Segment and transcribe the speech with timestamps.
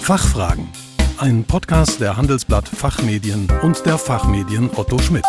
[0.00, 0.66] Fachfragen.
[1.18, 5.24] Ein Podcast der Handelsblatt Fachmedien und der Fachmedien Otto Schmidt.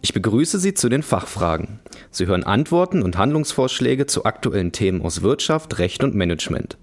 [0.00, 1.80] Ich begrüße Sie zu den Fachfragen.
[2.10, 6.78] Sie hören Antworten und Handlungsvorschläge zu aktuellen Themen aus Wirtschaft, Recht und Management.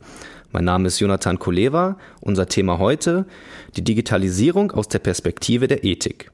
[0.52, 1.98] Mein Name ist Jonathan Koleva.
[2.22, 3.28] Unser Thema heute
[3.76, 6.32] die Digitalisierung aus der Perspektive der Ethik.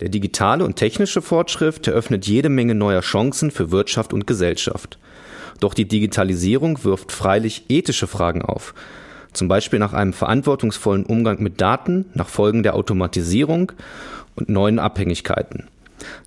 [0.00, 4.98] Der digitale und technische Fortschritt eröffnet jede Menge neuer Chancen für Wirtschaft und Gesellschaft.
[5.60, 8.74] Doch die Digitalisierung wirft freilich ethische Fragen auf.
[9.32, 13.70] Zum Beispiel nach einem verantwortungsvollen Umgang mit Daten, nach Folgen der Automatisierung
[14.34, 15.68] und neuen Abhängigkeiten.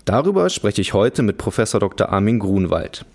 [0.05, 2.09] Darüber spreche ich heute mit Professor Dr.
[2.09, 3.05] Armin Grunwald.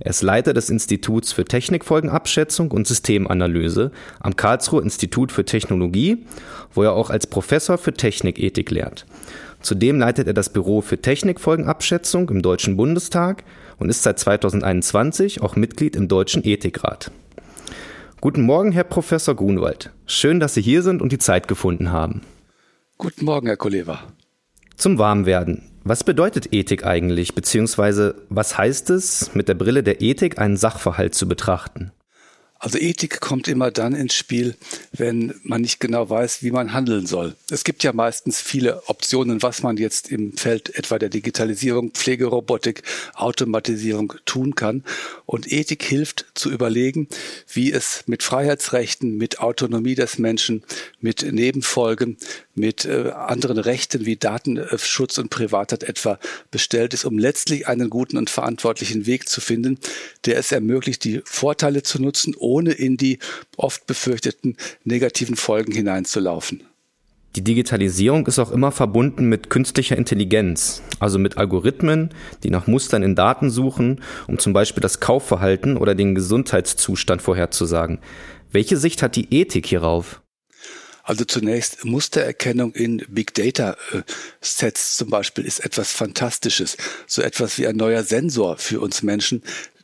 [0.00, 3.90] Er ist Leiter des Instituts für Technikfolgenabschätzung und Systemanalyse
[4.20, 6.26] am Karlsruher Institut für Technologie,
[6.74, 9.06] wo er auch als Professor für Technikethik lehrt.
[9.62, 13.44] Zudem leitet er das Büro für Technikfolgenabschätzung im Deutschen Bundestag
[13.78, 17.12] und ist seit 2021 auch Mitglied im Deutschen Ethikrat.
[18.20, 19.90] Guten Morgen, Herr Professor Grunwald.
[20.06, 22.22] Schön, dass Sie hier sind und die Zeit gefunden haben.
[22.98, 24.00] Guten Morgen, Herr Koleva.
[24.76, 25.71] Zum Warmwerden.
[25.84, 31.14] Was bedeutet Ethik eigentlich, beziehungsweise was heißt es, mit der Brille der Ethik einen Sachverhalt
[31.14, 31.90] zu betrachten?
[32.62, 34.54] Also Ethik kommt immer dann ins Spiel,
[34.92, 37.34] wenn man nicht genau weiß, wie man handeln soll.
[37.50, 42.84] Es gibt ja meistens viele Optionen, was man jetzt im Feld etwa der Digitalisierung, Pflegerobotik,
[43.14, 44.84] Automatisierung tun kann.
[45.26, 47.08] Und Ethik hilft zu überlegen,
[47.52, 50.62] wie es mit Freiheitsrechten, mit Autonomie des Menschen,
[51.00, 52.16] mit Nebenfolgen,
[52.54, 56.18] mit äh, anderen Rechten wie Datenschutz und Privatheit etwa
[56.52, 59.78] bestellt ist, um letztlich einen guten und verantwortlichen Weg zu finden,
[60.26, 63.18] der es ermöglicht, die Vorteile zu nutzen, in die
[63.56, 66.64] oft befürchteten negativen Folgen hineinzulaufen.
[67.34, 72.10] Die Digitalisierung ist auch immer verbunden mit künstlicher Intelligenz, also mit Algorithmen,
[72.42, 78.00] die nach Mustern in Daten suchen, um zum Beispiel das Kaufverhalten oder den Gesundheitszustand vorherzusagen.
[78.50, 80.20] Welche Sicht hat die Ethik hierauf?
[81.04, 84.02] Also zunächst Mustererkennung in Big Data äh,
[84.40, 86.76] Sets zum Beispiel ist etwas Fantastisches.
[87.08, 89.42] So etwas wie ein neuer Sensor für uns Menschen,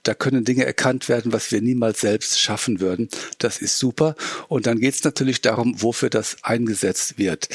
[0.08, 3.10] da können Dinge erkannt werden, was wir niemals selbst schaffen würden.
[3.36, 4.14] Das ist super.
[4.48, 7.50] Und dann geht es natürlich darum, wofür das eingesetzt wird.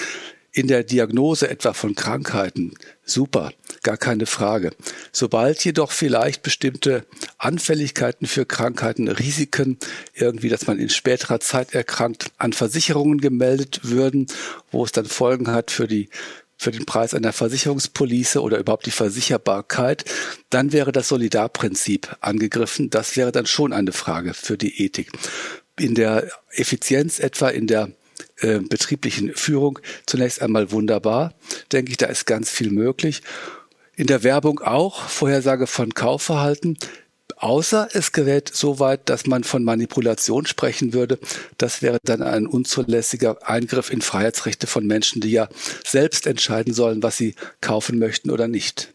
[0.51, 4.69] In der Diagnose etwa von Krankheiten, super, gar keine Frage.
[5.11, 7.07] Sobald jedoch vielleicht bestimmte
[7.39, 9.79] Anfälligkeiten für Krankheiten, Risiken,
[10.13, 14.27] irgendwie, dass man in späterer Zeit erkrankt, an Versicherungen gemeldet würden,
[14.69, 16.07] wo es dann Folgen hat für die
[16.63, 20.05] für den Preis einer Versicherungspolice oder überhaupt die Versicherbarkeit,
[20.49, 22.89] dann wäre das Solidarprinzip angegriffen.
[22.89, 25.11] Das wäre dann schon eine Frage für die Ethik.
[25.77, 27.91] In der Effizienz etwa in der
[28.37, 31.33] äh, betrieblichen Führung zunächst einmal wunderbar.
[31.71, 33.21] Denke ich, da ist ganz viel möglich.
[33.95, 36.77] In der Werbung auch, Vorhersage von Kaufverhalten,
[37.43, 41.19] außer es gerät so weit, dass man von Manipulation sprechen würde.
[41.57, 45.49] Das wäre dann ein unzulässiger Eingriff in Freiheitsrechte von Menschen, die ja
[45.85, 48.93] selbst entscheiden sollen, was sie kaufen möchten oder nicht.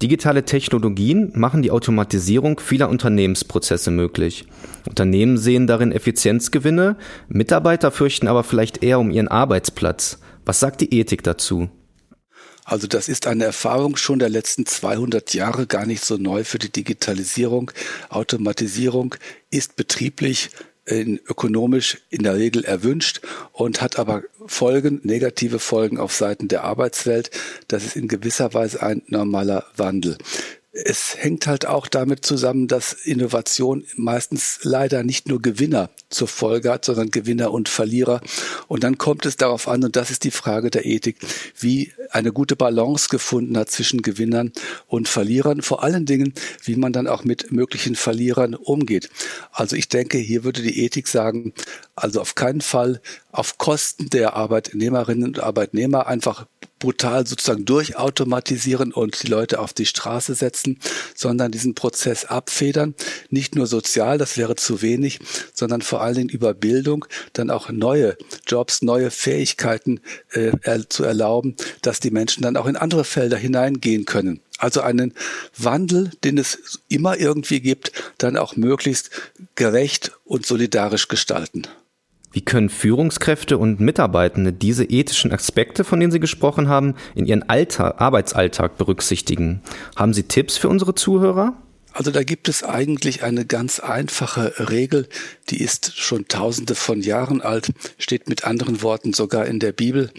[0.00, 4.46] Digitale Technologien machen die Automatisierung vieler Unternehmensprozesse möglich.
[4.88, 6.96] Unternehmen sehen darin Effizienzgewinne,
[7.28, 10.18] Mitarbeiter fürchten aber vielleicht eher um ihren Arbeitsplatz.
[10.44, 11.68] Was sagt die Ethik dazu?
[12.64, 16.58] Also das ist eine Erfahrung schon der letzten 200 Jahre, gar nicht so neu für
[16.58, 17.70] die Digitalisierung.
[18.08, 19.14] Automatisierung
[19.50, 20.50] ist betrieblich
[20.84, 23.20] in, ökonomisch in der Regel erwünscht
[23.52, 27.30] und hat aber Folgen, negative Folgen auf Seiten der Arbeitswelt.
[27.68, 30.18] Das ist in gewisser Weise ein normaler Wandel
[30.72, 36.70] es hängt halt auch damit zusammen, dass Innovation meistens leider nicht nur Gewinner zur Folge
[36.72, 38.22] hat, sondern Gewinner und Verlierer.
[38.68, 41.18] Und dann kommt es darauf an, und das ist die Frage der Ethik,
[41.58, 44.50] wie eine gute Balance gefunden hat zwischen Gewinnern
[44.86, 45.60] und Verlierern.
[45.60, 46.32] Vor allen Dingen,
[46.64, 49.10] wie man dann auch mit möglichen Verlierern umgeht.
[49.50, 51.52] Also ich denke, hier würde die Ethik sagen,
[51.94, 53.02] also auf keinen Fall
[53.32, 56.46] auf Kosten der Arbeitnehmerinnen und Arbeitnehmer einfach
[56.78, 60.80] brutal sozusagen durchautomatisieren und die Leute auf die Straße setzen,
[61.14, 62.94] sondern diesen Prozess abfedern.
[63.30, 65.20] Nicht nur sozial, das wäre zu wenig,
[65.54, 68.16] sondern vor allen Dingen über Bildung dann auch neue
[68.48, 70.00] Jobs, neue Fähigkeiten
[70.32, 70.52] äh,
[70.88, 74.40] zu erlauben, dass die Menschen dann auch in andere Felder hineingehen können.
[74.58, 75.14] Also einen
[75.56, 79.10] Wandel, den es immer irgendwie gibt, dann auch möglichst
[79.54, 81.66] gerecht und solidarisch gestalten.
[82.32, 87.48] Wie können Führungskräfte und Mitarbeitende diese ethischen Aspekte, von denen Sie gesprochen haben, in ihren
[87.48, 89.60] Alltag, Arbeitsalltag berücksichtigen?
[89.96, 91.54] Haben Sie Tipps für unsere Zuhörer?
[91.92, 95.08] Also da gibt es eigentlich eine ganz einfache Regel,
[95.50, 97.68] die ist schon tausende von Jahren alt,
[97.98, 100.10] steht mit anderen Worten sogar in der Bibel.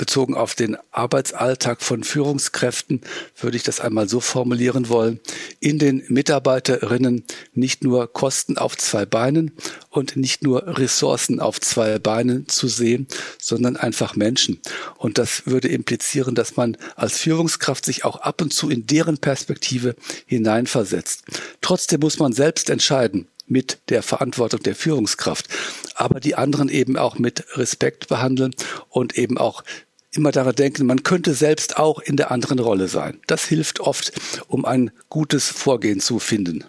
[0.00, 3.02] Bezogen auf den Arbeitsalltag von Führungskräften
[3.38, 5.20] würde ich das einmal so formulieren wollen.
[5.60, 9.52] In den Mitarbeiterinnen nicht nur Kosten auf zwei Beinen
[9.90, 13.08] und nicht nur Ressourcen auf zwei Beinen zu sehen,
[13.38, 14.60] sondern einfach Menschen.
[14.96, 19.18] Und das würde implizieren, dass man als Führungskraft sich auch ab und zu in deren
[19.18, 21.24] Perspektive hineinversetzt.
[21.60, 25.48] Trotzdem muss man selbst entscheiden, mit der Verantwortung der Führungskraft,
[25.94, 28.54] aber die anderen eben auch mit Respekt behandeln
[28.88, 29.64] und eben auch
[30.12, 33.20] immer daran denken, man könnte selbst auch in der anderen Rolle sein.
[33.26, 34.12] Das hilft oft,
[34.48, 36.64] um ein gutes Vorgehen zu finden.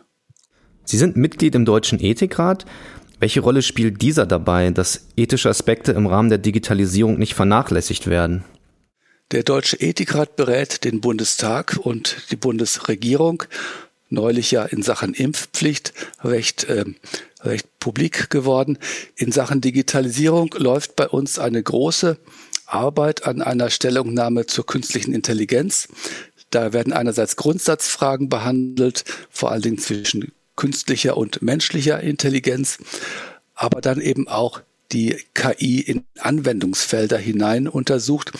[0.85, 2.65] Sie sind Mitglied im Deutschen Ethikrat.
[3.19, 8.43] Welche Rolle spielt dieser dabei, dass ethische Aspekte im Rahmen der Digitalisierung nicht vernachlässigt werden?
[9.31, 13.43] Der Deutsche Ethikrat berät den Bundestag und die Bundesregierung,
[14.09, 15.93] neulich ja in Sachen Impfpflicht
[16.23, 16.83] recht, äh,
[17.41, 18.77] recht publik geworden.
[19.15, 22.17] In Sachen Digitalisierung läuft bei uns eine große
[22.71, 25.87] Arbeit an einer Stellungnahme zur künstlichen Intelligenz.
[26.49, 32.77] Da werden einerseits Grundsatzfragen behandelt, vor allen Dingen zwischen künstlicher und menschlicher Intelligenz,
[33.55, 38.33] aber dann eben auch die KI in Anwendungsfelder hinein untersucht.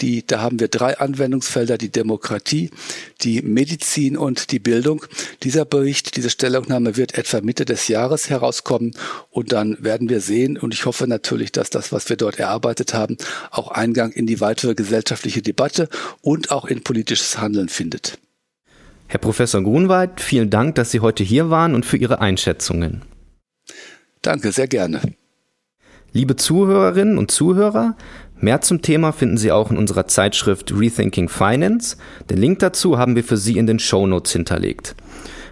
[0.00, 2.70] Die, da haben wir drei Anwendungsfelder, die Demokratie,
[3.20, 5.04] die Medizin und die Bildung.
[5.42, 8.94] Dieser Bericht, diese Stellungnahme wird etwa Mitte des Jahres herauskommen
[9.30, 12.94] und dann werden wir sehen und ich hoffe natürlich, dass das, was wir dort erarbeitet
[12.94, 13.16] haben,
[13.50, 15.88] auch Eingang in die weitere gesellschaftliche Debatte
[16.20, 18.18] und auch in politisches Handeln findet.
[19.08, 23.02] Herr Professor Grunwald, vielen Dank, dass Sie heute hier waren und für Ihre Einschätzungen.
[24.22, 25.00] Danke, sehr gerne.
[26.12, 27.96] Liebe Zuhörerinnen und Zuhörer,
[28.40, 31.96] Mehr zum Thema finden Sie auch in unserer Zeitschrift Rethinking Finance.
[32.30, 34.94] Den Link dazu haben wir für Sie in den Show Notes hinterlegt.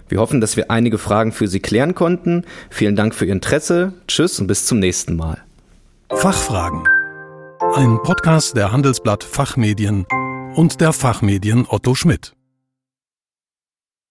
[0.08, 2.44] Wir hoffen, dass wir einige Fragen für Sie klären konnten.
[2.70, 3.92] Vielen Dank für Ihr Interesse.
[4.06, 5.42] Tschüss und bis zum nächsten Mal.
[6.10, 6.84] Fachfragen.
[7.74, 10.06] Ein Podcast der Handelsblatt Fachmedien
[10.54, 12.36] und der Fachmedien Otto Schmidt.